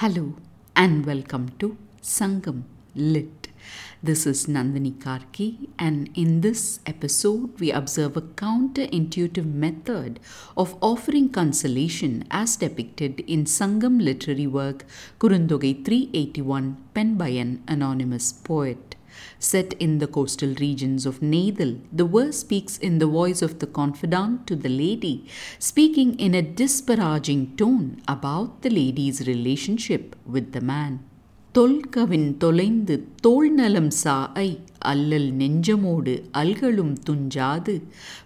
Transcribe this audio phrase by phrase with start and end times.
[0.00, 0.34] Hello
[0.74, 2.62] and welcome to Sangam
[2.94, 3.48] Lit.
[4.02, 10.18] This is Nandini Karky, and in this episode, we observe a counterintuitive method
[10.56, 14.86] of offering consolation as depicted in Sangam literary work
[15.18, 18.96] Kurunthogai 381, penned by an anonymous poet
[19.38, 23.66] set in the coastal regions of Neithal, the verse speaks in the voice of the
[23.66, 25.14] confidant to the lady,
[25.58, 30.98] speaking in a disparaging tone about the lady's relationship with the man.
[31.54, 37.74] தொல்கவின் தொலைந்து தோள்நலம் சா ஐ அல்லல் நெஞ்சமோடு அல்களும் துஞ்சாது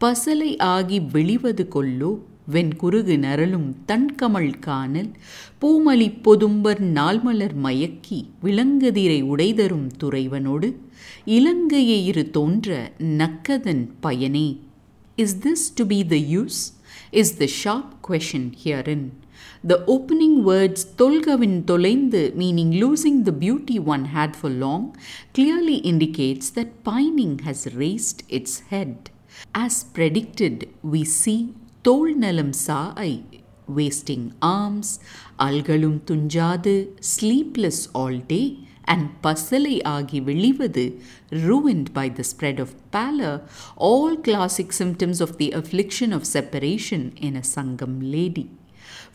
[0.00, 2.10] பசலை ஆகி விழிவது கொல்லோ
[2.52, 5.10] வெண்குருகு நரலும் தன்கமள் காணல்
[5.60, 10.70] பூமலி பொதும்பர் நாள்மலர் மயக்கி விலங்குதிரை உடைதரும் துறைவனோடு
[11.24, 12.68] இலங்கையை இரு தோன்ற
[13.20, 14.48] நக்கதன் பயனே
[15.18, 16.60] Is this to be the use?
[17.12, 19.02] Is the sharp question herein.
[19.64, 24.84] The opening words Tolgavin Tolendu, meaning losing the beauty one had for long,
[25.34, 29.10] clearly indicates that pining has raised its head.
[29.54, 31.40] As predicted, we see
[31.83, 33.23] Tolnalam Saai,
[33.67, 34.99] wasting arms,
[35.39, 40.85] Algalum Tunjadu, sleepless all day, and பசலை ஆகி வெளிவது
[41.29, 43.35] ruined by the spread of pallor,
[43.77, 48.49] all classic symptoms of the affliction of separation in a Sangam lady.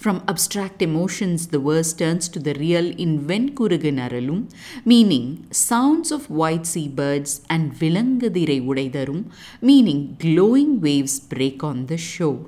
[0.02, 4.50] From abstract emotions, the verse turns to the real in Venkuruganaralum,
[4.84, 9.24] meaning sounds of white sea birds, and Vilangadirai Udaidarum,
[9.60, 12.46] meaning glowing waves break on the shore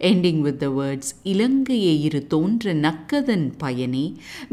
[0.00, 4.06] ending with the words இலங்கையே இரு தோன்ற நக்கதன் பயனே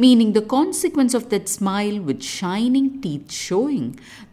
[0.03, 3.87] meaning the consequence of that smile with shining teeth showing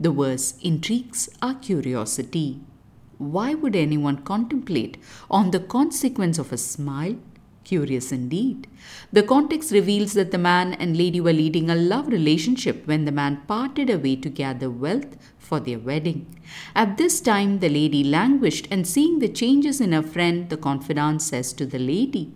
[0.05, 2.49] the verse intrigues our curiosity
[3.35, 4.97] why would anyone contemplate
[5.39, 7.17] on the consequence of a smile
[7.68, 8.66] Curious indeed.
[9.12, 13.12] The context reveals that the man and lady were leading a love relationship when the
[13.12, 16.40] man parted away to gather wealth for their wedding.
[16.74, 21.22] At this time, the lady languished, and seeing the changes in her friend, the confidant
[21.22, 22.32] says to the lady,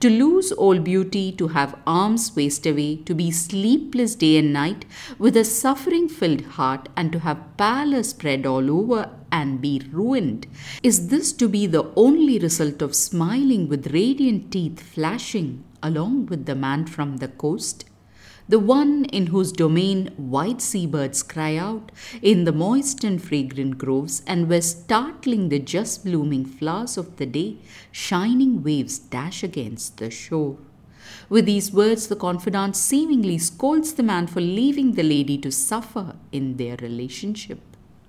[0.00, 4.84] To lose all beauty, to have arms waste away, to be sleepless day and night,
[5.18, 10.46] with a suffering filled heart, and to have pallor spread all over and be ruined.
[10.82, 16.46] Is this to be the only result of smiling with radiant teeth flashing along with
[16.46, 17.84] the man from the coast?
[18.46, 21.90] The one in whose domain white seabirds cry out
[22.20, 27.24] in the moist and fragrant groves and where startling the just blooming flowers of the
[27.24, 27.56] day,
[27.90, 30.58] shining waves dash against the shore.
[31.30, 36.14] With these words, the confidant seemingly scolds the man for leaving the lady to suffer
[36.30, 37.60] in their relationship.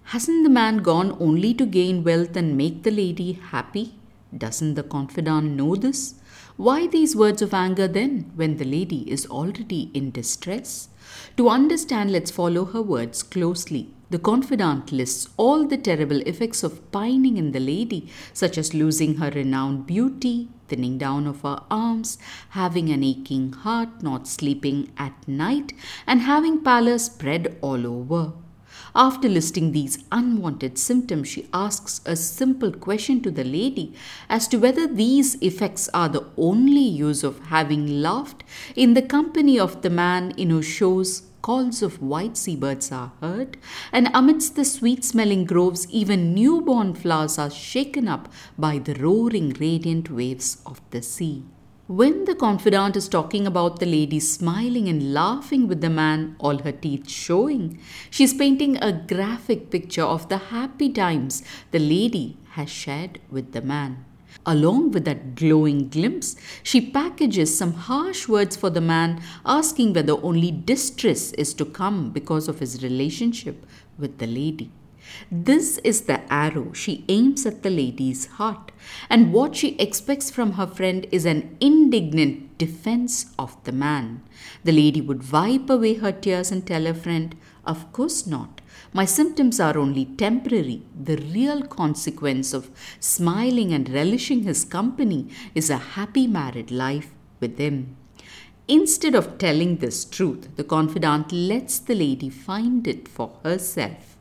[0.09, 3.93] Hasn't the man gone only to gain wealth and make the lady happy?
[4.37, 6.15] Doesn't the confidant know this?
[6.57, 10.89] Why these words of anger then, when the lady is already in distress?
[11.37, 13.93] To understand, let's follow her words closely.
[14.09, 19.15] The confidant lists all the terrible effects of pining in the lady, such as losing
[19.15, 22.17] her renowned beauty, thinning down of her arms,
[22.49, 25.73] having an aching heart, not sleeping at night,
[26.05, 28.33] and having pallor spread all over.
[28.97, 33.93] After listing these unwanted symptoms, she asks a simple question to the lady
[34.29, 39.59] as to whether these effects are the only use of having laughed in the company
[39.59, 43.57] of the man in whose shows calls of white seabirds are heard,
[43.91, 49.49] and amidst the sweet smelling groves, even newborn flowers are shaken up by the roaring
[49.59, 51.43] radiant waves of the sea.
[51.87, 56.57] When the confidant is talking about the lady smiling and laughing with the man, all
[56.57, 57.77] her teeth showing,
[58.09, 63.51] she is painting a graphic picture of the happy times the lady has shared with
[63.51, 64.03] the man.
[64.47, 70.13] Along with that glowing glimpse, she packages some harsh words for the man, asking whether
[70.23, 73.63] only distress is to come because of his relationship
[73.99, 74.71] with the lady.
[75.31, 78.71] This is the arrow she aims at the lady's heart,
[79.09, 84.21] and what she expects from her friend is an indignant defense of the man.
[84.63, 87.35] The lady would wipe away her tears and tell her friend,
[87.65, 88.61] Of course not.
[88.93, 90.83] My symptoms are only temporary.
[91.09, 92.69] The real consequence of
[92.99, 97.97] smiling and relishing his company is a happy married life with him.
[98.67, 104.14] Instead of telling this truth, the confidant lets the lady find it for herself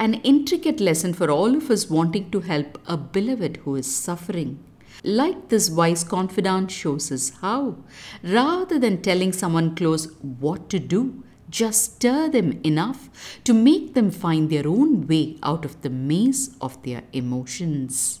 [0.00, 4.58] an intricate lesson for all of us wanting to help a beloved who is suffering.
[5.04, 7.76] Like this wise confidant shows us how,
[8.22, 13.10] rather than telling someone close what to do, just stir them enough
[13.44, 18.20] to make them find their own way out of the maze of their emotions.